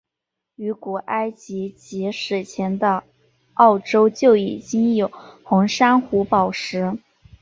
[0.55, 3.03] 于古埃及及史前的
[3.53, 5.11] 欧洲就已经有
[5.43, 6.97] 红珊瑚宝石。